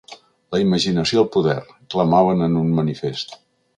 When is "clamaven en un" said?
1.95-2.73